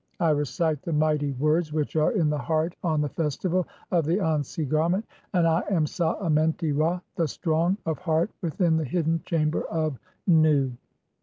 I 0.19 0.31
"recite 0.31 0.81
the 0.81 0.93
mighty 0.93 1.33
[words] 1.33 1.71
which 1.71 1.95
are 1.95 2.11
in 2.13 2.31
the 2.31 2.37
heart 2.39 2.75
on 2.83 3.01
the 3.01 3.09
festival 3.09 3.67
"of 3.91 4.03
the 4.03 4.17
Ansi 4.17 4.67
garment, 4.67 5.05
and 5.31 5.45
I 5.45 5.61
am 5.69 5.85
Sa 5.85 6.15
Amenti 6.25 6.69
(ig) 6.69 6.75
Ra, 6.77 7.01
the 7.17 7.27
strong(?) 7.27 7.77
"of 7.85 7.99
heart 7.99 8.31
within 8.41 8.77
the 8.77 8.83
hidden 8.83 9.21
chamber 9.25 9.61
of 9.67 9.99
Nu." 10.25 10.71